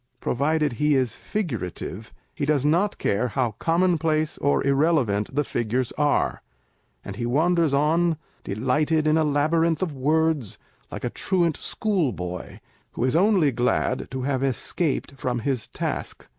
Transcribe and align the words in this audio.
Provided 0.19 0.73
he 0.73 0.95
is 0.95 1.13
figurative, 1.15 2.11
he 2.33 2.43
does 2.43 2.65
not 2.65 2.97
care 2.97 3.27
how 3.27 3.51
commonplace 3.59 4.39
or 4.39 4.65
irrelevant 4.65 5.35
the 5.35 5.43
figures 5.43 5.91
are, 5.91 6.41
and 7.05 7.17
he 7.17 7.25
wanders 7.27 7.71
on, 7.71 8.17
delighted 8.43 9.05
in 9.05 9.15
a 9.15 9.23
labyrinth 9.23 9.83
of 9.83 9.93
words, 9.95 10.57
like 10.91 11.03
a 11.03 11.11
truant 11.11 11.55
schoolboy, 11.55 12.57
who 12.93 13.03
is 13.03 13.15
only 13.15 13.51
glad 13.51 14.09
to 14.09 14.23
have 14.23 14.41
escaped 14.41 15.11
from 15.19 15.37
his 15.37 15.67
task. 15.67 16.27